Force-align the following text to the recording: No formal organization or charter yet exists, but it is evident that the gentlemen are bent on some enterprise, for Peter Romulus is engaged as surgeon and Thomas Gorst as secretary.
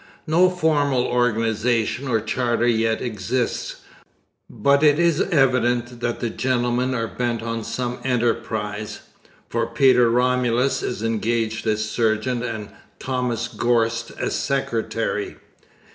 No 0.25 0.49
formal 0.49 1.03
organization 1.05 2.07
or 2.07 2.21
charter 2.21 2.65
yet 2.67 3.03
exists, 3.03 3.81
but 4.49 4.81
it 4.81 4.97
is 4.97 5.21
evident 5.21 5.99
that 5.99 6.19
the 6.19 6.31
gentlemen 6.31 6.95
are 6.95 7.05
bent 7.07 7.43
on 7.43 7.63
some 7.63 7.99
enterprise, 8.03 9.01
for 9.47 9.67
Peter 9.67 10.09
Romulus 10.09 10.81
is 10.81 11.03
engaged 11.03 11.67
as 11.67 11.87
surgeon 11.87 12.41
and 12.41 12.69
Thomas 12.97 13.47
Gorst 13.47 14.11
as 14.19 14.33
secretary. 14.33 15.37